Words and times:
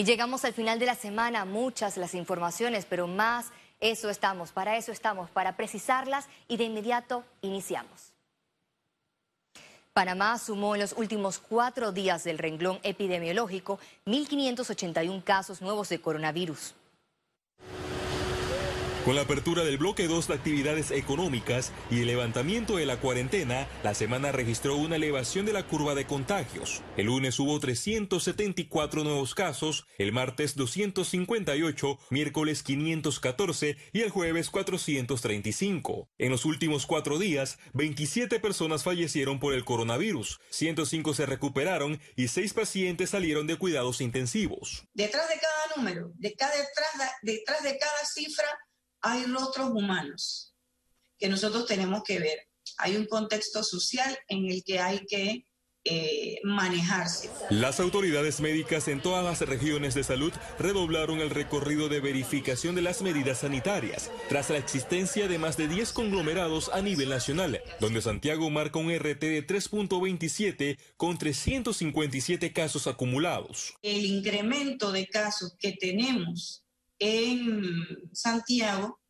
Y 0.00 0.04
llegamos 0.04 0.46
al 0.46 0.54
final 0.54 0.78
de 0.78 0.86
la 0.86 0.94
semana, 0.94 1.44
muchas 1.44 1.98
las 1.98 2.14
informaciones, 2.14 2.86
pero 2.88 3.06
más 3.06 3.48
eso 3.80 4.08
estamos, 4.08 4.50
para 4.50 4.78
eso 4.78 4.92
estamos, 4.92 5.28
para 5.28 5.58
precisarlas 5.58 6.26
y 6.48 6.56
de 6.56 6.64
inmediato 6.64 7.22
iniciamos. 7.42 8.14
Panamá 9.92 10.38
sumó 10.38 10.74
en 10.74 10.80
los 10.80 10.94
últimos 10.94 11.38
cuatro 11.38 11.92
días 11.92 12.24
del 12.24 12.38
renglón 12.38 12.80
epidemiológico 12.82 13.78
1.581 14.06 15.22
casos 15.22 15.60
nuevos 15.60 15.90
de 15.90 16.00
coronavirus. 16.00 16.72
Con 19.04 19.16
la 19.16 19.22
apertura 19.22 19.64
del 19.64 19.78
bloque 19.78 20.06
2 20.08 20.28
de 20.28 20.34
actividades 20.34 20.90
económicas 20.90 21.72
y 21.90 22.00
el 22.00 22.06
levantamiento 22.08 22.76
de 22.76 22.84
la 22.84 23.00
cuarentena, 23.00 23.66
la 23.82 23.94
semana 23.94 24.30
registró 24.30 24.76
una 24.76 24.96
elevación 24.96 25.46
de 25.46 25.54
la 25.54 25.66
curva 25.66 25.94
de 25.94 26.06
contagios. 26.06 26.82
El 26.98 27.06
lunes 27.06 27.38
hubo 27.40 27.58
374 27.58 29.02
nuevos 29.02 29.34
casos, 29.34 29.86
el 29.96 30.12
martes 30.12 30.54
258, 30.54 31.98
miércoles 32.10 32.62
514 32.62 33.78
y 33.94 34.02
el 34.02 34.10
jueves 34.10 34.50
435. 34.50 36.10
En 36.18 36.30
los 36.30 36.44
últimos 36.44 36.84
cuatro 36.84 37.18
días, 37.18 37.58
27 37.72 38.38
personas 38.38 38.84
fallecieron 38.84 39.40
por 39.40 39.54
el 39.54 39.64
coronavirus, 39.64 40.40
105 40.50 41.14
se 41.14 41.24
recuperaron 41.24 41.98
y 42.16 42.28
6 42.28 42.52
pacientes 42.52 43.08
salieron 43.08 43.46
de 43.46 43.56
cuidados 43.56 44.02
intensivos. 44.02 44.84
Detrás 44.92 45.26
de 45.30 45.36
cada 45.40 45.76
número, 45.76 46.12
de 46.16 46.34
cada, 46.34 46.52
detrás, 46.52 47.12
detrás 47.22 47.62
de 47.62 47.78
cada 47.78 48.04
cifra, 48.04 48.46
hay 49.02 49.24
rostros 49.24 49.70
humanos 49.70 50.54
que 51.18 51.28
nosotros 51.28 51.66
tenemos 51.66 52.02
que 52.02 52.18
ver. 52.18 52.48
Hay 52.78 52.96
un 52.96 53.06
contexto 53.06 53.62
social 53.62 54.18
en 54.28 54.46
el 54.46 54.64
que 54.64 54.78
hay 54.78 55.04
que 55.06 55.46
eh, 55.84 56.40
manejarse. 56.44 57.30
Las 57.48 57.80
autoridades 57.80 58.42
médicas 58.42 58.86
en 58.88 59.00
todas 59.00 59.24
las 59.24 59.40
regiones 59.48 59.94
de 59.94 60.04
salud 60.04 60.30
redoblaron 60.58 61.20
el 61.20 61.30
recorrido 61.30 61.88
de 61.88 62.00
verificación 62.00 62.74
de 62.74 62.82
las 62.82 63.00
medidas 63.00 63.40
sanitarias, 63.40 64.10
tras 64.28 64.50
la 64.50 64.58
existencia 64.58 65.26
de 65.26 65.38
más 65.38 65.56
de 65.56 65.68
10 65.68 65.92
conglomerados 65.92 66.70
a 66.74 66.82
nivel 66.82 67.08
nacional, 67.08 67.62
donde 67.80 68.02
Santiago 68.02 68.50
marca 68.50 68.78
un 68.78 68.90
RT 68.94 69.20
de 69.20 69.46
3.27 69.46 70.78
con 70.98 71.16
357 71.16 72.52
casos 72.52 72.86
acumulados. 72.86 73.74
El 73.80 74.04
incremento 74.04 74.92
de 74.92 75.06
casos 75.06 75.56
que 75.58 75.72
tenemos 75.72 76.62
en 77.00 78.08
Santiago 78.12 79.00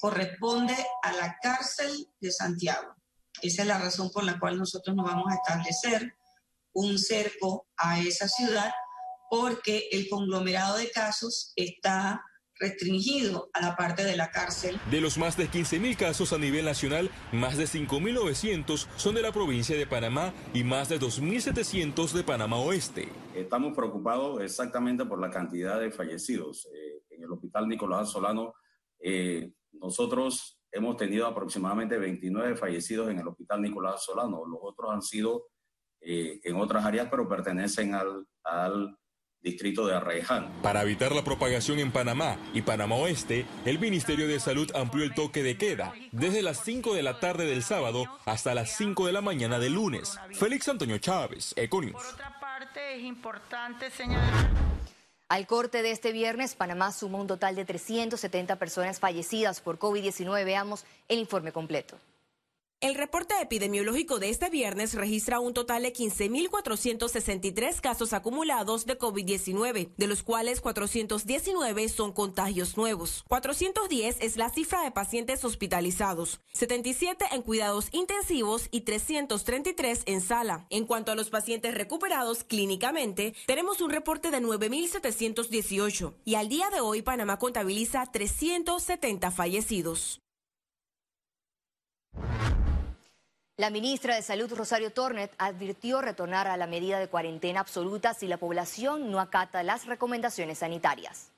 corresponde 0.00 0.74
a 1.02 1.12
la 1.12 1.36
cárcel 1.42 2.08
de 2.20 2.32
Santiago. 2.32 2.96
Esa 3.42 3.62
es 3.62 3.68
la 3.68 3.78
razón 3.78 4.10
por 4.10 4.24
la 4.24 4.38
cual 4.38 4.58
nosotros 4.58 4.96
nos 4.96 5.06
vamos 5.06 5.26
a 5.30 5.34
establecer 5.34 6.14
un 6.72 6.98
cerco 6.98 7.66
a 7.76 8.00
esa 8.00 8.28
ciudad 8.28 8.72
porque 9.28 9.88
el 9.92 10.08
conglomerado 10.08 10.76
de 10.76 10.90
casos 10.90 11.52
está 11.56 12.24
restringido 12.62 13.50
a 13.54 13.60
la 13.60 13.76
parte 13.76 14.04
de 14.04 14.16
la 14.16 14.30
cárcel. 14.30 14.78
De 14.90 15.00
los 15.00 15.18
más 15.18 15.36
de 15.36 15.50
15.000 15.50 15.96
casos 15.96 16.32
a 16.32 16.38
nivel 16.38 16.64
nacional, 16.64 17.10
más 17.32 17.56
de 17.56 17.64
5.900 17.64 18.86
son 18.96 19.14
de 19.14 19.22
la 19.22 19.32
provincia 19.32 19.76
de 19.76 19.86
Panamá 19.86 20.32
y 20.54 20.62
más 20.64 20.88
de 20.88 21.00
2.700 21.00 22.12
de 22.12 22.22
Panamá 22.22 22.58
Oeste. 22.58 23.08
Estamos 23.34 23.74
preocupados 23.74 24.42
exactamente 24.42 25.04
por 25.04 25.20
la 25.20 25.30
cantidad 25.30 25.80
de 25.80 25.90
fallecidos. 25.90 26.68
Eh, 26.74 26.91
en 27.22 27.26
el 27.26 27.32
Hospital 27.32 27.68
Nicolás 27.68 28.10
Solano, 28.10 28.54
eh, 28.98 29.52
nosotros 29.72 30.60
hemos 30.70 30.96
tenido 30.96 31.26
aproximadamente 31.26 31.98
29 31.98 32.56
fallecidos 32.56 33.10
en 33.10 33.18
el 33.18 33.28
Hospital 33.28 33.62
Nicolás 33.62 34.04
Solano. 34.04 34.44
Los 34.44 34.60
otros 34.62 34.90
han 34.90 35.02
sido 35.02 35.46
eh, 36.00 36.40
en 36.42 36.56
otras 36.56 36.84
áreas, 36.84 37.08
pero 37.10 37.28
pertenecen 37.28 37.94
al, 37.94 38.26
al 38.42 38.96
distrito 39.40 39.86
de 39.86 39.94
Arreján. 39.94 40.50
Para 40.62 40.82
evitar 40.82 41.14
la 41.14 41.24
propagación 41.24 41.78
en 41.78 41.92
Panamá 41.92 42.38
y 42.54 42.62
Panamá 42.62 42.96
Oeste, 42.96 43.46
el 43.64 43.78
Ministerio 43.78 44.28
de 44.28 44.40
Salud 44.40 44.70
amplió 44.74 45.04
el 45.04 45.14
toque 45.14 45.42
de 45.42 45.56
queda 45.58 45.92
desde 46.12 46.42
las 46.42 46.62
5 46.64 46.94
de 46.94 47.02
la 47.02 47.20
tarde 47.20 47.44
del 47.44 47.62
sábado 47.62 48.04
hasta 48.24 48.54
las 48.54 48.76
5 48.76 49.06
de 49.06 49.12
la 49.12 49.20
mañana 49.20 49.58
del 49.58 49.74
lunes. 49.74 50.18
Félix 50.32 50.68
Antonio 50.68 50.98
Chávez, 50.98 51.54
Econius. 51.56 51.94
Por 51.94 52.14
otra 52.14 52.38
parte, 52.40 52.96
es 52.96 53.02
importante 53.02 53.90
señalar 53.90 54.72
al 55.32 55.46
corte 55.46 55.80
de 55.80 55.92
este 55.92 56.12
viernes, 56.12 56.54
Panamá 56.54 56.92
sumó 56.92 57.18
un 57.18 57.26
total 57.26 57.56
de 57.56 57.64
370 57.64 58.56
personas 58.56 59.00
fallecidas 59.00 59.62
por 59.62 59.78
COVID-19. 59.78 60.44
Veamos 60.44 60.84
el 61.08 61.20
informe 61.20 61.52
completo. 61.52 61.96
El 62.82 62.96
reporte 62.96 63.32
epidemiológico 63.40 64.18
de 64.18 64.28
este 64.28 64.50
viernes 64.50 64.94
registra 64.94 65.38
un 65.38 65.54
total 65.54 65.84
de 65.84 65.92
15.463 65.92 67.80
casos 67.80 68.12
acumulados 68.12 68.86
de 68.86 68.98
COVID-19, 68.98 69.92
de 69.96 70.06
los 70.08 70.24
cuales 70.24 70.60
419 70.60 71.88
son 71.88 72.12
contagios 72.12 72.76
nuevos. 72.76 73.22
410 73.28 74.16
es 74.20 74.36
la 74.36 74.50
cifra 74.50 74.82
de 74.82 74.90
pacientes 74.90 75.44
hospitalizados, 75.44 76.40
77 76.54 77.24
en 77.30 77.42
cuidados 77.42 77.86
intensivos 77.92 78.66
y 78.72 78.80
333 78.80 80.02
en 80.06 80.20
sala. 80.20 80.66
En 80.68 80.84
cuanto 80.84 81.12
a 81.12 81.14
los 81.14 81.30
pacientes 81.30 81.74
recuperados 81.74 82.42
clínicamente, 82.42 83.32
tenemos 83.46 83.80
un 83.80 83.90
reporte 83.90 84.32
de 84.32 84.42
9.718 84.42 86.14
y 86.24 86.34
al 86.34 86.48
día 86.48 86.68
de 86.70 86.80
hoy 86.80 87.02
Panamá 87.02 87.38
contabiliza 87.38 88.10
370 88.10 89.30
fallecidos. 89.30 90.21
La 93.58 93.68
ministra 93.68 94.14
de 94.14 94.22
Salud, 94.22 94.50
Rosario 94.56 94.92
Tornet, 94.92 95.30
advirtió 95.36 96.00
retornar 96.00 96.48
a 96.48 96.56
la 96.56 96.66
medida 96.66 96.98
de 96.98 97.08
cuarentena 97.08 97.60
absoluta 97.60 98.14
si 98.14 98.26
la 98.26 98.38
población 98.38 99.10
no 99.10 99.20
acata 99.20 99.62
las 99.62 99.84
recomendaciones 99.84 100.60
sanitarias. 100.60 101.30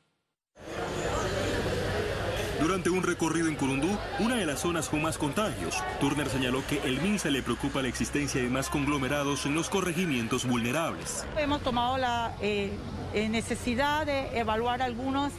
Durante 2.60 2.88
un 2.88 3.03
recorrido 3.03 3.48
en 3.48 3.56
Curundú, 3.56 3.98
una 4.20 4.36
de 4.36 4.47
las 4.47 4.60
zonas 4.60 4.88
con 4.88 5.03
más 5.03 5.19
contagios, 5.19 5.82
Turner 5.98 6.28
señaló 6.28 6.64
que 6.69 6.78
el 6.84 7.00
MINSA 7.00 7.30
le 7.30 7.42
preocupa 7.42 7.82
la 7.82 7.88
existencia 7.88 8.41
de 8.41 8.48
más 8.48 8.70
conglomerados 8.70 9.44
en 9.44 9.56
los 9.56 9.69
corregimientos 9.69 10.47
vulnerables. 10.47 11.26
Hemos 11.36 11.62
tomado 11.62 11.98
la 11.98 12.36
eh, 12.41 12.70
eh, 13.12 13.28
necesidad 13.28 14.06
de 14.06 14.38
evaluar 14.38 14.82
algunas 14.82 15.32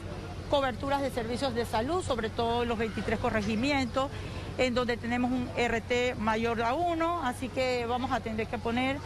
coberturas 0.50 1.00
de 1.00 1.10
servicios 1.10 1.54
de 1.54 1.64
salud, 1.64 2.04
sobre 2.04 2.28
todo 2.28 2.64
en 2.64 2.68
los 2.68 2.76
23 2.76 3.18
corregimientos 3.18 4.10
en 4.58 4.74
donde 4.74 4.96
tenemos 4.96 5.30
un 5.30 5.48
RT 5.56 6.16
mayor 6.18 6.62
a 6.62 6.74
uno, 6.74 7.22
así 7.24 7.48
que 7.48 7.86
vamos 7.86 8.12
a 8.12 8.20
tener 8.20 8.46
que 8.46 8.58
poner 8.58 8.96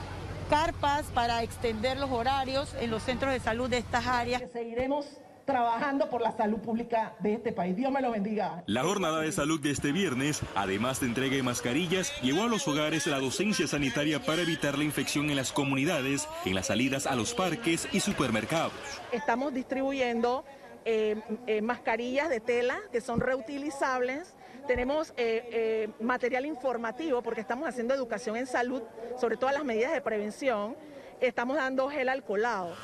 carpas 0.48 1.06
para 1.14 1.42
extender 1.42 1.98
los 1.98 2.10
horarios 2.10 2.74
en 2.80 2.90
los 2.90 3.02
centros 3.02 3.32
de 3.32 3.40
salud 3.40 3.70
de 3.70 3.78
estas 3.78 4.06
áreas. 4.06 4.42
Seguiremos 4.52 5.06
trabajando 5.44 6.08
por 6.08 6.20
la 6.20 6.30
salud 6.36 6.58
pública 6.58 7.16
de 7.20 7.34
este 7.34 7.52
país. 7.52 7.76
Dios 7.76 7.90
me 7.90 8.00
lo 8.00 8.12
bendiga. 8.12 8.62
La 8.66 8.82
jornada 8.82 9.20
de 9.20 9.32
salud 9.32 9.60
de 9.60 9.72
este 9.72 9.90
viernes, 9.90 10.42
además 10.54 11.00
de 11.00 11.06
entrega 11.06 11.34
de 11.34 11.42
mascarillas, 11.42 12.12
llevó 12.22 12.44
a 12.44 12.46
los 12.46 12.68
hogares 12.68 13.06
la 13.08 13.18
docencia 13.18 13.66
sanitaria 13.66 14.24
para 14.24 14.42
evitar 14.42 14.78
la 14.78 14.84
infección 14.84 15.28
en 15.28 15.36
las 15.36 15.52
comunidades, 15.52 16.28
en 16.44 16.54
las 16.54 16.66
salidas 16.66 17.06
a 17.06 17.16
los 17.16 17.34
parques 17.34 17.88
y 17.92 18.00
supermercados. 18.00 18.72
Estamos 19.10 19.52
distribuyendo 19.52 20.44
eh, 20.84 21.20
eh, 21.46 21.62
mascarillas 21.62 22.28
de 22.28 22.40
tela 22.40 22.78
que 22.92 23.00
son 23.00 23.20
reutilizables 23.20 24.34
tenemos 24.66 25.10
eh, 25.16 25.48
eh, 25.52 25.88
material 26.00 26.46
informativo 26.46 27.22
porque 27.22 27.40
estamos 27.40 27.68
haciendo 27.68 27.94
educación 27.94 28.36
en 28.36 28.46
salud 28.46 28.82
sobre 29.18 29.36
todas 29.36 29.54
las 29.54 29.64
medidas 29.64 29.92
de 29.92 30.00
prevención. 30.00 30.76
Estamos 31.20 31.56
dando 31.56 31.88
gel 31.88 32.08
alcoholado. 32.08 32.74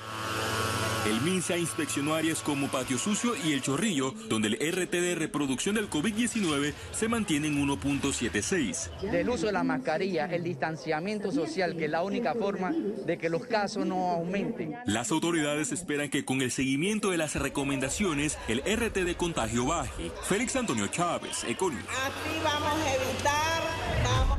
El 1.06 1.20
MINSA 1.20 1.56
inspeccionó 1.56 2.16
áreas 2.16 2.42
como 2.42 2.66
Patio 2.66 2.98
Sucio 2.98 3.34
y 3.36 3.52
El 3.52 3.62
Chorrillo, 3.62 4.10
donde 4.28 4.48
el 4.48 4.54
RT 4.54 4.90
de 4.90 5.14
reproducción 5.14 5.76
del 5.76 5.88
COVID-19 5.88 6.74
se 6.90 7.06
mantiene 7.06 7.46
en 7.46 7.64
1.76. 7.64 9.12
Del 9.12 9.28
uso 9.28 9.46
de 9.46 9.52
la 9.52 9.62
mascarilla, 9.62 10.24
el 10.24 10.42
distanciamiento 10.42 11.30
social, 11.30 11.76
que 11.76 11.84
es 11.84 11.90
la 11.92 12.02
única 12.02 12.34
forma 12.34 12.72
de 12.72 13.18
que 13.18 13.28
los 13.28 13.46
casos 13.46 13.86
no 13.86 14.10
aumenten. 14.10 14.74
Las 14.86 15.12
autoridades 15.12 15.70
esperan 15.70 16.10
que 16.10 16.24
con 16.24 16.42
el 16.42 16.50
seguimiento 16.50 17.12
de 17.12 17.18
las 17.18 17.36
recomendaciones, 17.36 18.36
el 18.48 18.58
RT 18.58 19.04
de 19.04 19.16
contagio 19.16 19.64
baje. 19.64 20.10
Félix 20.24 20.56
Antonio 20.56 20.88
Chávez, 20.88 21.44
Econi. 21.44 21.76
Así 21.76 22.40
vamos 22.42 22.84
a 22.84 22.94
evitar, 22.94 23.62
vamos. 24.02 24.38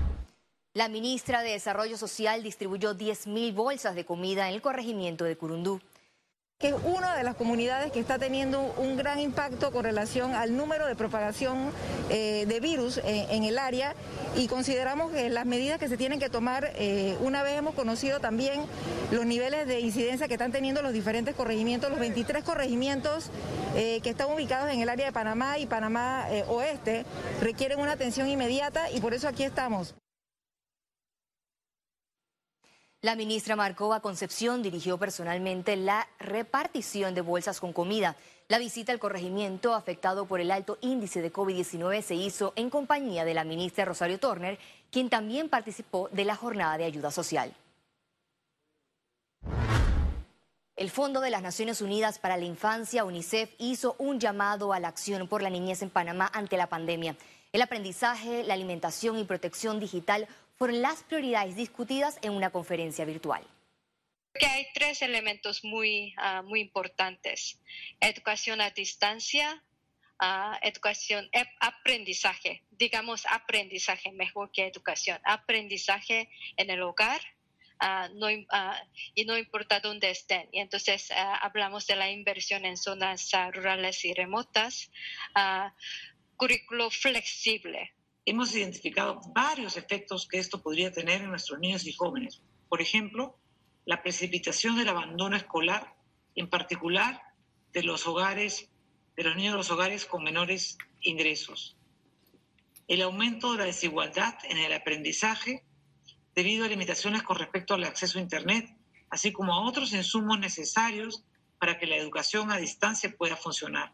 La 0.73 0.89
ministra 0.89 1.43
de 1.43 1.51
Desarrollo 1.51 1.97
Social 1.97 2.43
distribuyó 2.43 2.93
10.000 2.93 3.53
bolsas 3.55 3.95
de 3.95 4.03
comida 4.03 4.49
en 4.49 4.55
el 4.55 4.61
corregimiento 4.61 5.23
de 5.23 5.37
Curundú 5.37 5.79
que 6.59 6.69
es 6.69 6.75
una 6.83 7.15
de 7.15 7.21
las 7.21 7.35
comunidades 7.35 7.91
que 7.91 7.99
está 7.99 8.17
teniendo 8.17 8.73
un 8.79 8.97
gran 8.97 9.19
impacto 9.19 9.71
con 9.71 9.83
relación 9.83 10.33
al 10.33 10.57
número 10.57 10.87
de 10.87 10.95
propagación 10.95 11.69
eh, 12.09 12.45
de 12.47 12.59
virus 12.59 12.99
en, 13.03 13.43
el 13.43 13.59
área 13.59 13.93
y 14.35 14.47
consideramos 14.47 15.11
que 15.11 15.29
las 15.29 15.45
medidas 15.45 15.77
que 15.77 15.87
se 15.87 15.97
tienen 15.97 16.17
que 16.17 16.31
tomar, 16.31 16.71
eh, 16.73 17.15
una 17.19 17.43
vez 17.43 17.59
hemos 17.59 17.75
conocido 17.75 18.19
también 18.19 18.61
los 19.11 19.23
niveles 19.27 19.67
de 19.67 19.81
incidencia 19.81 20.27
que 20.27 20.33
están 20.33 20.51
teniendo 20.51 20.81
los 20.81 20.93
diferentes 20.93 21.35
corregimientos, 21.35 21.91
los 21.91 21.99
23 21.99 22.43
corregimientos 22.43 23.29
eh, 23.75 23.99
que 24.01 24.09
están 24.09 24.31
ubicados 24.31 24.71
en 24.71 24.81
el 24.81 24.89
área 24.89 25.05
de 25.05 25.11
Panamá 25.11 25.59
y 25.59 25.67
Panamá 25.67 26.25
Oeste, 26.47 27.05
requieren 27.39 27.79
una 27.79 27.91
atención 27.91 28.27
inmediata 28.27 28.89
y 28.89 28.99
por 28.99 29.13
eso 29.13 29.27
aquí 29.27 29.43
estamos. 29.43 29.93
La 33.01 33.15
ministra 33.15 33.55
Marcova 33.55 33.99
Concepción 33.99 34.63
dirigió 34.63 34.97
personalmente 34.97 35.75
la 35.75 36.07
repartición 36.17 37.13
de 37.13 37.21
bolsas 37.21 37.59
con 37.59 37.71
comida. 37.71 38.15
La 38.47 38.57
visita 38.57 38.91
al 38.91 38.97
corregimiento 38.97 39.75
afectado 39.75 40.25
por 40.25 40.41
el 40.41 40.49
alto 40.49 40.79
índice 40.81 41.21
de 41.21 41.31
COVID-19 41.31 42.01
se 42.01 42.15
hizo 42.15 42.53
en 42.55 42.71
compañía 42.71 43.23
de 43.23 43.35
la 43.35 43.43
ministra 43.43 43.85
Rosario 43.85 44.19
Turner, 44.19 44.57
quien 44.89 45.11
también 45.11 45.47
participó 45.47 46.09
de 46.11 46.25
la 46.25 46.35
jornada 46.35 46.79
de 46.79 46.85
ayuda 46.85 47.11
social. 47.11 47.53
El 50.75 50.89
Fondo 50.89 51.21
de 51.21 51.29
las 51.29 51.43
Naciones 51.43 51.81
Unidas 51.81 52.17
para 52.17 52.37
la 52.37 52.45
Infancia, 52.45 53.05
UNICEF, 53.05 53.51
hizo 53.59 53.95
un 53.99 54.19
llamado 54.19 54.73
a 54.73 54.79
la 54.79 54.87
acción 54.87 55.27
por 55.27 55.43
la 55.43 55.51
niñez 55.51 55.83
en 55.83 55.91
Panamá 55.91 56.31
ante 56.33 56.57
la 56.57 56.67
pandemia. 56.67 57.15
El 57.53 57.61
aprendizaje, 57.61 58.43
la 58.43 58.55
alimentación 58.55 59.19
y 59.19 59.23
protección 59.23 59.79
digital 59.79 60.27
fueron 60.57 60.81
las 60.81 61.03
prioridades 61.03 61.55
discutidas 61.55 62.17
en 62.21 62.31
una 62.33 62.49
conferencia 62.49 63.05
virtual. 63.05 63.45
hay 64.41 64.67
tres 64.73 65.01
elementos 65.01 65.63
muy, 65.63 66.13
ah, 66.17 66.41
muy 66.41 66.61
importantes. 66.61 67.59
Educación 67.99 68.61
a 68.61 68.71
distancia, 68.71 69.63
ah, 70.19 70.59
educación, 70.63 71.29
eh, 71.31 71.45
aprendizaje, 71.59 72.63
digamos 72.71 73.25
aprendizaje 73.27 74.11
mejor 74.11 74.51
que 74.51 74.67
educación, 74.67 75.19
aprendizaje 75.23 76.29
en 76.57 76.69
el 76.69 76.81
hogar. 76.81 77.21
Ah, 77.79 78.09
no, 78.15 78.27
y 78.31 79.25
no 79.25 79.37
importa 79.37 79.79
dónde 79.79 80.09
estén. 80.09 80.49
Y 80.51 80.61
entonces 80.61 81.11
hablamos 81.11 81.85
de 81.85 81.95
la 81.95 82.09
inversión 82.09 82.65
en 82.65 82.75
zonas 82.75 83.29
rurales 83.53 84.03
y 84.03 84.15
remotas, 84.15 84.89
currículo 86.35 86.89
flexible, 86.89 87.93
hemos 88.27 88.53
identificado 88.53 89.21
varios 89.33 89.77
efectos 89.77 90.27
que 90.27 90.37
esto 90.37 90.61
podría 90.61 90.91
tener 90.91 91.21
en 91.21 91.29
nuestros 91.29 91.59
niños 91.59 91.87
y 91.87 91.93
jóvenes. 91.93 92.41
Por 92.67 92.81
ejemplo, 92.81 93.39
la 93.85 94.03
precipitación 94.03 94.75
del 94.75 94.89
abandono 94.89 95.37
escolar, 95.37 95.95
en 96.35 96.49
particular 96.49 97.21
de 97.71 97.83
los 97.83 98.05
hogares, 98.05 98.69
de 99.15 99.23
los 99.23 99.37
niños 99.37 99.53
de 99.53 99.57
los 99.59 99.71
hogares 99.71 100.05
con 100.05 100.25
menores 100.25 100.77
ingresos. 100.99 101.77
El 102.89 103.01
aumento 103.01 103.53
de 103.53 103.59
la 103.59 103.65
desigualdad 103.65 104.35
en 104.43 104.57
el 104.57 104.73
aprendizaje 104.73 105.63
debido 106.35 106.65
a 106.65 106.67
limitaciones 106.67 107.23
con 107.23 107.37
respecto 107.37 107.75
al 107.75 107.85
acceso 107.85 108.19
a 108.19 108.21
Internet, 108.21 108.69
así 109.09 109.31
como 109.31 109.53
a 109.53 109.65
otros 109.65 109.93
insumos 109.93 110.37
necesarios 110.37 111.23
para 111.59 111.79
que 111.79 111.87
la 111.87 111.95
educación 111.95 112.51
a 112.51 112.57
distancia 112.57 113.15
pueda 113.17 113.37
funcionar. 113.37 113.93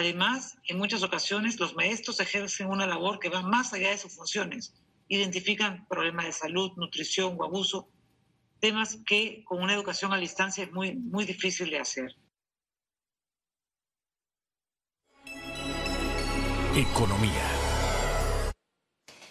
Además, 0.00 0.56
en 0.66 0.78
muchas 0.78 1.02
ocasiones 1.02 1.60
los 1.60 1.74
maestros 1.74 2.20
ejercen 2.20 2.68
una 2.68 2.86
labor 2.86 3.18
que 3.18 3.28
va 3.28 3.42
más 3.42 3.74
allá 3.74 3.90
de 3.90 3.98
sus 3.98 4.16
funciones. 4.16 4.72
Identifican 5.08 5.86
problemas 5.88 6.24
de 6.24 6.32
salud, 6.32 6.72
nutrición 6.76 7.36
o 7.38 7.44
abuso, 7.44 7.86
temas 8.60 8.96
que 9.04 9.44
con 9.44 9.62
una 9.62 9.74
educación 9.74 10.14
a 10.14 10.16
distancia 10.16 10.64
es 10.64 10.72
muy, 10.72 10.94
muy 10.94 11.26
difícil 11.26 11.68
de 11.68 11.80
hacer. 11.80 12.16
Economía. 16.74 17.46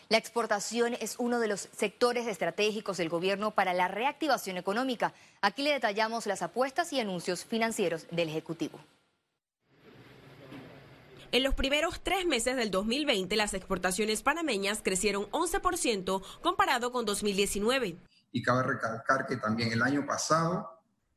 La 0.10 0.20
exportación 0.20 0.96
es 1.02 1.16
uno 1.18 1.40
de 1.40 1.48
los 1.48 1.68
sectores 1.76 2.28
estratégicos 2.28 2.98
del 2.98 3.10
gobierno 3.10 3.50
para 3.50 3.74
la 3.74 3.88
reactivación 3.88 4.58
económica. 4.58 5.16
Aquí 5.42 5.64
le 5.64 5.72
detallamos 5.72 6.28
las 6.28 6.44
apuestas 6.44 6.94
y 6.94 7.00
anuncios 7.00 7.44
financieros 7.44 8.06
del 8.12 8.30
Ejecutivo. 8.30 8.80
En 11.32 11.44
los 11.44 11.54
primeros 11.54 12.02
tres 12.04 12.26
meses 12.26 12.56
del 12.56 12.72
2020, 12.72 13.36
las 13.36 13.54
exportaciones 13.54 14.24
panameñas 14.24 14.82
crecieron 14.84 15.30
11% 15.30 16.24
comparado 16.42 16.92
con 16.92 17.06
2019. 17.06 17.98
Y 18.32 18.42
cabe 18.42 18.64
recalcar 18.64 19.28
que 19.28 19.38
también 19.38 19.72
el 19.72 19.84
año 19.84 20.08
pasado 20.08 20.68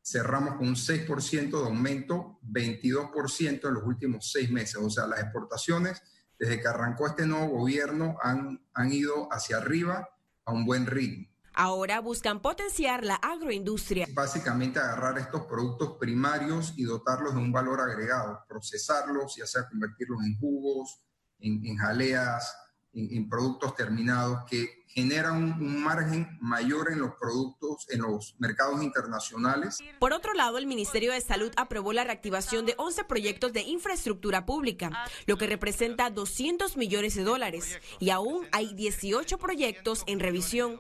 cerramos 0.05 0.57
con 0.57 0.69
un 0.69 0.75
6% 0.75 1.51
de 1.51 1.65
aumento, 1.65 2.39
22% 2.43 3.69
en 3.69 3.75
los 3.75 3.85
últimos 3.85 4.31
seis 4.31 4.51
meses. 4.51 4.77
O 4.77 4.91
sea, 4.91 5.07
las 5.07 5.21
exportaciones, 5.21 6.03
desde 6.39 6.61
que 6.61 6.69
arrancó 6.69 7.07
este 7.07 7.27
nuevo 7.27 7.61
gobierno, 7.61 8.19
han, 8.23 8.63
han 8.75 8.93
ido 8.93 9.33
hacia 9.33 9.57
arriba 9.57 10.11
a 10.45 10.53
un 10.53 10.67
buen 10.67 10.87
ritmo. 10.87 11.32
Ahora 11.55 12.01
buscan 12.01 12.41
potenciar 12.41 13.05
la 13.05 13.17
agroindustria. 13.17 14.07
Básicamente 14.13 14.79
agarrar 14.79 15.19
estos 15.19 15.43
productos 15.43 15.97
primarios 15.99 16.73
y 16.77 16.85
dotarlos 16.85 17.35
de 17.35 17.41
un 17.41 17.53
valor 17.53 17.81
agregado, 17.81 18.45
procesarlos, 18.49 19.37
ya 19.37 19.47
sea 19.47 19.69
convertirlos 19.69 20.23
en 20.25 20.39
jugos, 20.39 21.03
en, 21.41 21.77
jaleas, 21.77 22.57
en, 22.93 23.29
productos 23.29 23.75
terminados 23.75 24.45
que 24.49 24.83
generan 24.87 25.43
un, 25.43 25.83
margen 25.83 26.39
mayor 26.41 26.93
en 26.93 27.01
los 27.01 27.15
productos, 27.15 27.87
en 27.89 28.03
los 28.03 28.37
mercados 28.39 28.83
internacionales. 28.83 29.79
Por 29.99 30.13
otro 30.13 30.35
lado, 30.35 30.59
el 30.59 30.67
Ministerio 30.67 31.13
de 31.13 31.21
Salud 31.21 31.51
aprobó 31.57 31.93
la 31.93 32.05
reactivación 32.05 32.67
de 32.67 32.75
11 32.77 33.05
proyectos 33.05 33.53
de 33.53 33.63
infraestructura 33.63 34.45
pública, 34.45 34.91
lo 35.27 35.39
que 35.39 35.47
representa 35.47 36.11
200 36.11 36.77
millones 36.77 37.15
de 37.15 37.25
dólares, 37.25 37.79
y 38.01 38.11
aún 38.11 38.47
hay 38.53 38.75
18 38.75 39.39
proyectos 39.39 40.05
en 40.07 40.21
revisión. 40.21 40.79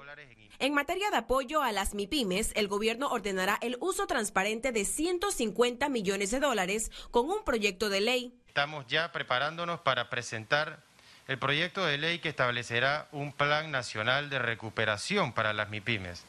En 0.58 0.74
materia 0.74 1.10
de 1.10 1.16
apoyo 1.16 1.62
a 1.62 1.72
las 1.72 1.94
MIPIMES, 1.94 2.52
el 2.54 2.68
gobierno 2.68 3.08
ordenará 3.08 3.58
el 3.62 3.76
uso 3.80 4.06
transparente 4.06 4.70
de 4.70 4.84
150 4.84 5.88
millones 5.88 6.30
de 6.30 6.40
dólares 6.40 6.90
con 7.10 7.28
un 7.30 7.42
proyecto 7.44 7.88
de 7.88 8.00
ley. 8.00 8.34
Estamos 8.48 8.86
ya 8.86 9.10
preparándonos 9.12 9.80
para 9.80 10.08
presentar 10.10 10.80
el 11.26 11.38
proyecto 11.38 11.84
de 11.84 11.98
ley 11.98 12.18
que 12.18 12.28
establecerá 12.28 13.08
un 13.12 13.32
plan 13.32 13.70
nacional 13.70 14.30
de 14.30 14.38
recuperación 14.38 15.32
para 15.32 15.52
las 15.52 15.70
MIPIMES, 15.70 16.24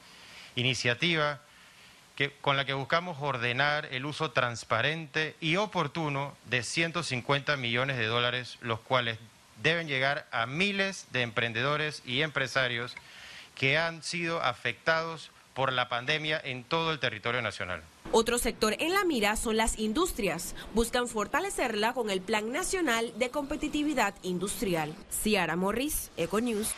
iniciativa 0.55 1.41
que, 2.15 2.31
con 2.31 2.57
la 2.57 2.65
que 2.65 2.73
buscamos 2.73 3.17
ordenar 3.19 3.87
el 3.91 4.05
uso 4.05 4.31
transparente 4.31 5.35
y 5.41 5.57
oportuno 5.57 6.35
de 6.45 6.63
150 6.63 7.57
millones 7.57 7.97
de 7.97 8.05
dólares, 8.05 8.57
los 8.61 8.79
cuales 8.79 9.19
deben 9.61 9.87
llegar 9.87 10.27
a 10.31 10.45
miles 10.45 11.07
de 11.11 11.21
emprendedores 11.21 12.01
y 12.05 12.21
empresarios 12.21 12.95
que 13.55 13.77
han 13.77 14.03
sido 14.03 14.41
afectados 14.41 15.31
por 15.53 15.71
la 15.71 15.89
pandemia 15.89 16.41
en 16.43 16.63
todo 16.63 16.91
el 16.91 16.99
territorio 16.99 17.41
nacional. 17.41 17.81
Otro 18.11 18.37
sector 18.37 18.75
en 18.79 18.93
la 18.93 19.03
mira 19.05 19.35
son 19.35 19.57
las 19.57 19.79
industrias. 19.79 20.55
Buscan 20.73 21.07
fortalecerla 21.07 21.93
con 21.93 22.09
el 22.09 22.21
Plan 22.21 22.51
Nacional 22.51 23.11
de 23.17 23.29
Competitividad 23.29 24.13
Industrial. 24.23 24.93
Ciara 25.09 25.55
Morris, 25.55 26.11
Econews. 26.17 26.73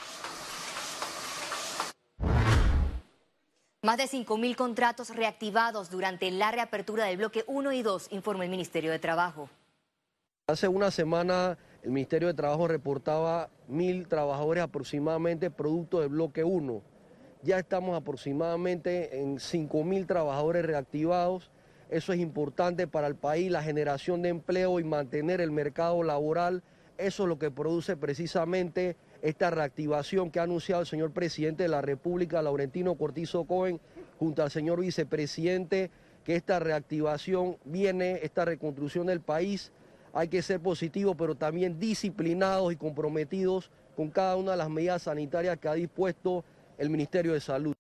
Más 3.82 3.98
de 3.98 4.06
5.000 4.06 4.56
contratos 4.56 5.10
reactivados 5.10 5.92
durante 5.92 6.32
la 6.32 6.52
reapertura 6.52 7.06
del 7.06 7.18
bloque 7.18 7.44
1 7.46 7.72
y 7.72 7.84
2, 7.84 8.08
informa 8.12 8.44
el 8.44 8.50
Ministerio 8.50 8.92
de 8.92 8.98
Trabajo. 8.98 9.48
Hace 10.48 10.68
una 10.68 10.90
semana 10.90 11.58
el 11.86 11.92
Ministerio 11.92 12.28
de 12.28 12.34
Trabajo 12.34 12.68
reportaba 12.68 13.52
mil 13.68 14.08
trabajadores 14.08 14.64
aproximadamente 14.64 15.52
producto 15.52 16.00
del 16.00 16.10
bloque 16.10 16.44
1. 16.44 16.82
Ya 17.44 17.60
estamos 17.60 17.96
aproximadamente 17.96 19.22
en 19.22 19.40
5 19.40 19.84
mil 19.84 20.08
trabajadores 20.08 20.66
reactivados. 20.66 21.52
Eso 21.92 22.12
es 22.12 22.20
importante 22.20 22.88
para 22.88 23.06
el 23.06 23.14
país, 23.14 23.52
la 23.52 23.62
generación 23.62 24.24
de 24.24 24.30
empleo 24.30 24.80
y 24.80 24.84
mantener 24.84 25.42
el 25.42 25.52
mercado 25.52 26.02
laboral. 26.02 26.64
Eso 26.98 27.24
es 27.24 27.30
lo 27.30 27.38
que 27.38 27.52
produce 27.52 27.96
precisamente 27.96 28.96
esta 29.22 29.52
reactivación 29.52 30.32
que 30.32 30.40
ha 30.40 30.44
anunciado 30.44 30.82
el 30.82 30.88
señor 30.88 31.12
presidente 31.12 31.62
de 31.62 31.70
la 31.70 31.84
República, 31.84 32.42
Laurentino 32.42 32.96
Cortizo 32.96 33.44
Cohen, 33.44 33.80
junto 34.18 34.42
al 34.42 34.50
señor 34.50 34.80
vicepresidente, 34.80 35.92
que 36.24 36.36
esta 36.36 36.58
reactivación 36.58 37.58
viene, 37.64 38.22
esta 38.24 38.44
reconstrucción 38.44 39.06
del 39.06 39.22
país 39.22 39.72
hay 40.16 40.30
que 40.30 40.42
ser 40.42 40.62
positivos, 40.62 41.14
pero 41.18 41.36
también 41.36 41.78
disciplinados 41.78 42.72
y 42.72 42.78
comprometidos 42.78 43.70
con 43.98 44.10
cada 44.10 44.38
una 44.38 44.52
de 44.52 44.58
las 44.58 44.70
medidas 44.70 45.04
sanitarias 45.04 45.58
que 45.60 45.68
ha 45.68 45.74
dispuesto 45.74 46.46
el 46.78 46.90
Ministerio 46.90 47.34
de 47.34 47.42
Salud. 47.42 47.74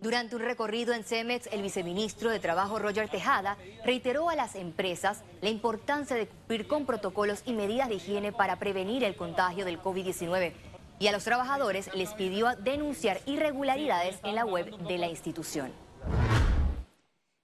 Durante 0.00 0.34
un 0.34 0.42
recorrido 0.42 0.94
en 0.94 1.04
CEMEX, 1.04 1.46
el 1.52 1.62
viceministro 1.62 2.30
de 2.30 2.40
Trabajo 2.40 2.78
Roger 2.78 3.08
Tejada 3.08 3.58
reiteró 3.84 4.30
a 4.30 4.34
las 4.34 4.56
empresas 4.56 5.22
la 5.42 5.50
importancia 5.50 6.16
de 6.16 6.26
cumplir 6.26 6.66
con 6.66 6.86
protocolos 6.86 7.42
y 7.44 7.52
medidas 7.52 7.90
de 7.90 7.96
higiene 7.96 8.32
para 8.32 8.58
prevenir 8.58 9.04
el 9.04 9.14
contagio 9.14 9.66
del 9.66 9.78
COVID-19 9.78 10.54
y 10.98 11.06
a 11.06 11.12
los 11.12 11.22
trabajadores 11.22 11.94
les 11.94 12.14
pidió 12.14 12.48
denunciar 12.56 13.20
irregularidades 13.26 14.18
en 14.24 14.36
la 14.36 14.46
web 14.46 14.74
de 14.88 14.98
la 14.98 15.08
institución. 15.08 15.70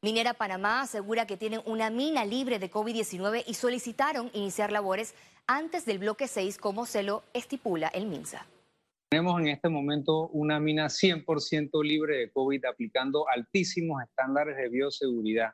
Minera 0.01 0.33
Panamá 0.33 0.83
asegura 0.83 1.27
que 1.27 1.37
tienen 1.37 1.61
una 1.65 1.91
mina 1.91 2.25
libre 2.25 2.61
de 2.61 2.71
COVID-19 2.71 3.43
y 3.49 3.55
solicitaron 3.55 4.31
iniciar 4.33 4.71
labores 4.71 5.13
antes 5.49 5.85
del 5.87 5.99
bloque 5.99 6.29
6 6.29 6.57
como 6.59 6.87
se 6.87 7.03
lo 7.03 7.25
estipula 7.35 7.89
el 7.89 8.07
MINSA. 8.07 8.47
Tenemos 9.11 9.41
en 9.41 9.49
este 9.49 9.69
momento 9.69 10.29
una 10.29 10.61
mina 10.61 10.87
100% 10.87 11.83
libre 11.83 12.19
de 12.19 12.31
COVID 12.31 12.65
aplicando 12.67 13.29
altísimos 13.29 14.01
estándares 14.05 14.57
de 14.57 14.69
bioseguridad. 14.69 15.51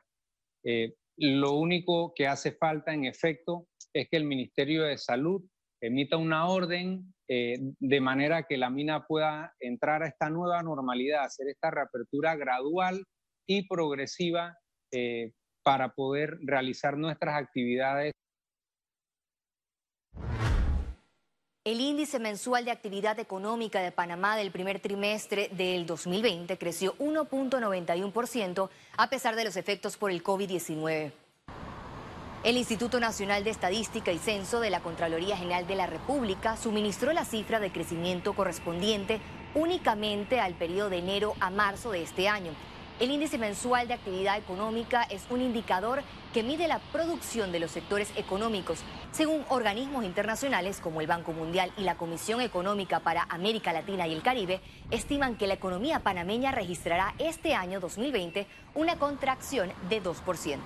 Eh, 0.63 0.93
lo 1.17 1.53
único 1.53 2.13
que 2.13 2.27
hace 2.27 2.51
falta 2.51 2.93
en 2.93 3.05
efecto 3.05 3.65
es 3.93 4.07
que 4.09 4.17
el 4.17 4.25
Ministerio 4.25 4.83
de 4.83 4.99
Salud 4.99 5.41
emita 5.81 6.17
una 6.17 6.47
orden 6.47 7.15
eh, 7.27 7.55
de 7.79 7.99
manera 7.99 8.43
que 8.43 8.57
la 8.57 8.69
mina 8.69 9.07
pueda 9.07 9.55
entrar 9.59 10.03
a 10.03 10.07
esta 10.07 10.29
nueva 10.29 10.61
normalidad, 10.61 11.23
hacer 11.23 11.47
esta 11.47 11.71
reapertura 11.71 12.35
gradual 12.35 13.03
y 13.47 13.67
progresiva 13.67 14.57
eh, 14.91 15.33
para 15.63 15.93
poder 15.93 16.37
realizar 16.41 16.97
nuestras 16.97 17.41
actividades. 17.41 18.13
El 21.63 21.81
índice 21.81 22.19
mensual 22.19 22.63
de 22.63 22.69
actividad 22.69 23.17
económica 23.17 23.81
de 23.81 23.91
Panamá 23.91 24.37
del 24.37 24.51
primer 24.51 24.79
trimestre 24.79 25.49
del 25.51 25.87
2020 25.87 26.59
creció 26.59 26.95
1.91% 26.99 28.69
a 28.97 29.09
pesar 29.09 29.35
de 29.35 29.45
los 29.45 29.57
efectos 29.57 29.97
por 29.97 30.11
el 30.11 30.23
COVID-19. 30.23 31.11
El 32.43 32.57
Instituto 32.57 32.99
Nacional 32.99 33.43
de 33.43 33.49
Estadística 33.49 34.11
y 34.11 34.19
Censo 34.19 34.59
de 34.59 34.69
la 34.69 34.81
Contraloría 34.81 35.35
General 35.35 35.65
de 35.65 35.75
la 35.75 35.87
República 35.87 36.55
suministró 36.55 37.11
la 37.11 37.25
cifra 37.25 37.59
de 37.59 37.71
crecimiento 37.71 38.33
correspondiente 38.33 39.19
únicamente 39.55 40.39
al 40.39 40.53
periodo 40.53 40.91
de 40.91 40.99
enero 40.99 41.33
a 41.39 41.49
marzo 41.49 41.89
de 41.89 42.03
este 42.03 42.29
año. 42.29 42.51
El 42.97 43.11
índice 43.11 43.37
mensual 43.37 43.89
de 43.89 43.93
actividad 43.93 44.37
económica 44.37 45.03
es 45.03 45.25
un 45.29 45.41
indicador 45.41 46.01
que 46.33 46.43
mide 46.43 46.69
la 46.69 46.79
producción 46.79 47.51
de 47.51 47.59
los 47.59 47.71
sectores 47.71 48.09
económicos. 48.15 48.79
Según 49.11 49.43
organismos 49.49 50.05
internacionales 50.05 50.79
como 50.79 51.01
el 51.01 51.07
Banco 51.07 51.33
Mundial 51.33 51.73
y 51.77 51.81
la 51.81 51.97
Comisión 51.97 52.39
Económica 52.39 53.01
para 53.01 53.23
América 53.23 53.73
Latina 53.73 54.07
y 54.07 54.13
el 54.13 54.23
Caribe, 54.23 54.61
estiman 54.91 55.35
que 55.35 55.45
la 55.45 55.55
economía 55.55 55.99
panameña 56.03 56.53
registrará 56.53 57.13
este 57.17 57.53
año 57.53 57.81
2020 57.81 58.47
una 58.75 58.97
contracción 58.97 59.73
de 59.89 60.01
2%. 60.01 60.59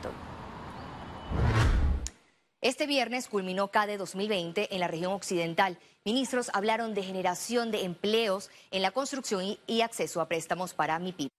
Este 2.62 2.86
viernes 2.86 3.28
culminó 3.28 3.70
CADE 3.70 3.98
2020 3.98 4.76
en 4.76 4.80
la 4.82 4.88
región 4.88 5.14
occidental. 5.14 5.80
Ministros 6.06 6.52
hablaron 6.54 6.94
de 6.94 7.02
generación 7.02 7.72
de 7.72 7.86
empleos 7.86 8.52
en 8.70 8.84
la 8.84 8.92
construcción 8.92 9.58
y, 9.66 9.82
acceso 9.82 10.22
a 10.22 10.28
préstamos 10.28 10.76
para 10.76 11.00
MIPIP. 11.00 11.32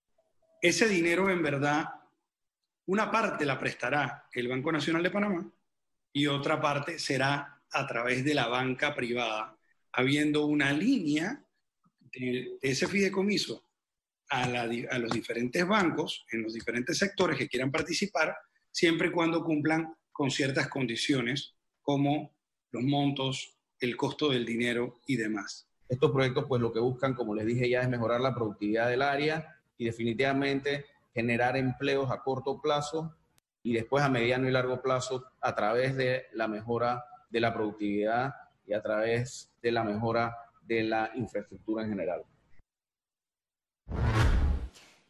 Ese 0.60 0.88
dinero, 0.88 1.30
en 1.30 1.42
verdad, 1.42 1.86
una 2.86 3.10
parte 3.10 3.46
la 3.46 3.58
prestará 3.58 4.26
el 4.32 4.48
Banco 4.48 4.70
Nacional 4.70 5.02
de 5.02 5.10
Panamá 5.10 5.50
y 6.12 6.26
otra 6.26 6.60
parte 6.60 6.98
será 6.98 7.62
a 7.70 7.86
través 7.86 8.24
de 8.24 8.34
la 8.34 8.48
banca 8.48 8.94
privada, 8.94 9.56
habiendo 9.92 10.46
una 10.46 10.72
línea 10.72 11.42
de, 12.00 12.58
ese 12.60 12.88
fideicomiso 12.88 13.64
a, 14.28 14.42
a 14.42 14.98
los 14.98 15.10
diferentes 15.12 15.66
bancos 15.66 16.26
en 16.30 16.42
los 16.42 16.52
diferentes 16.52 16.98
sectores 16.98 17.38
que 17.38 17.48
quieran 17.48 17.70
participar, 17.70 18.36
siempre 18.70 19.08
y 19.08 19.12
cuando 19.12 19.42
cumplan 19.42 19.94
con 20.10 20.30
ciertas 20.30 20.68
condiciones 20.68 21.54
como 21.80 22.36
los 22.70 22.82
montos, 22.82 23.56
el 23.78 23.96
costo 23.96 24.28
del 24.28 24.44
dinero 24.44 25.00
y 25.06 25.16
demás. 25.16 25.68
Estos 25.88 26.10
proyectos 26.10 26.44
pues 26.46 26.60
lo 26.60 26.72
que 26.72 26.80
buscan, 26.80 27.14
como 27.14 27.34
les 27.34 27.46
dije 27.46 27.68
ya, 27.68 27.80
es 27.80 27.88
mejorar 27.88 28.20
la 28.20 28.34
productividad 28.34 28.90
del 28.90 29.02
área 29.02 29.59
y 29.80 29.86
definitivamente 29.86 30.84
generar 31.14 31.56
empleos 31.56 32.10
a 32.10 32.22
corto 32.22 32.60
plazo 32.60 33.16
y 33.62 33.72
después 33.72 34.04
a 34.04 34.10
mediano 34.10 34.46
y 34.46 34.50
largo 34.50 34.82
plazo 34.82 35.24
a 35.40 35.54
través 35.54 35.96
de 35.96 36.26
la 36.34 36.48
mejora 36.48 37.02
de 37.30 37.40
la 37.40 37.54
productividad 37.54 38.34
y 38.66 38.74
a 38.74 38.82
través 38.82 39.50
de 39.62 39.72
la 39.72 39.82
mejora 39.82 40.36
de 40.60 40.82
la 40.82 41.10
infraestructura 41.14 41.82
en 41.82 41.88
general. 41.88 42.26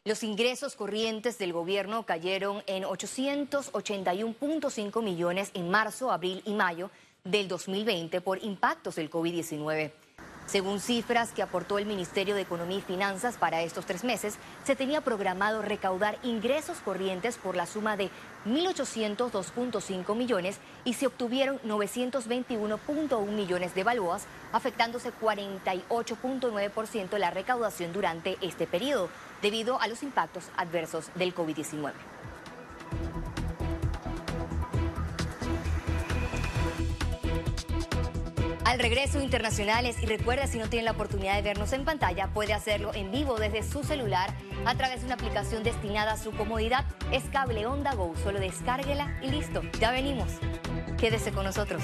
Los 0.05 0.23
ingresos 0.23 0.77
corrientes 0.77 1.37
del 1.37 1.51
gobierno 1.51 2.05
cayeron 2.05 2.63
en 2.65 2.83
881.5 2.83 5.03
millones 5.03 5.51
en 5.53 5.69
marzo, 5.69 6.13
abril 6.13 6.43
y 6.45 6.53
mayo 6.53 6.91
del 7.25 7.49
2020 7.49 8.21
por 8.21 8.41
impactos 8.41 8.95
del 8.95 9.11
COVID-19. 9.11 9.91
Según 10.51 10.81
cifras 10.81 11.31
que 11.31 11.41
aportó 11.41 11.79
el 11.79 11.85
Ministerio 11.85 12.35
de 12.35 12.41
Economía 12.41 12.79
y 12.79 12.81
Finanzas 12.81 13.37
para 13.37 13.61
estos 13.61 13.85
tres 13.85 14.03
meses, 14.03 14.35
se 14.65 14.75
tenía 14.75 14.99
programado 14.99 15.61
recaudar 15.61 16.17
ingresos 16.23 16.79
corrientes 16.79 17.37
por 17.37 17.55
la 17.55 17.65
suma 17.65 17.95
de 17.95 18.09
1.802.5 18.45 20.13
millones 20.13 20.57
y 20.83 20.95
se 20.95 21.07
obtuvieron 21.07 21.57
921.1 21.61 23.27
millones 23.27 23.73
de 23.75 23.85
balboas, 23.85 24.25
afectándose 24.51 25.13
48.9% 25.21 27.17
la 27.17 27.31
recaudación 27.31 27.93
durante 27.93 28.37
este 28.41 28.67
periodo, 28.67 29.07
debido 29.41 29.79
a 29.79 29.87
los 29.87 30.03
impactos 30.03 30.49
adversos 30.57 31.11
del 31.15 31.33
COVID-19. 31.33 31.93
Al 38.71 38.79
regreso 38.79 39.19
internacionales 39.19 39.97
y 40.01 40.05
recuerda 40.05 40.47
si 40.47 40.57
no 40.57 40.69
tiene 40.69 40.85
la 40.85 40.91
oportunidad 40.91 41.35
de 41.35 41.41
vernos 41.41 41.73
en 41.73 41.83
pantalla 41.83 42.27
puede 42.27 42.53
hacerlo 42.53 42.93
en 42.93 43.11
vivo 43.11 43.37
desde 43.37 43.63
su 43.63 43.83
celular 43.83 44.33
a 44.65 44.75
través 44.75 45.01
de 45.01 45.07
una 45.07 45.15
aplicación 45.15 45.61
destinada 45.61 46.13
a 46.13 46.17
su 46.17 46.31
comodidad. 46.31 46.85
Es 47.11 47.25
Cable 47.25 47.65
Onda 47.65 47.93
Go, 47.95 48.13
solo 48.23 48.39
descárguela 48.39 49.13
y 49.21 49.27
listo. 49.27 49.61
Ya 49.81 49.91
venimos. 49.91 50.29
Quédese 50.97 51.33
con 51.33 51.43
nosotros. 51.43 51.83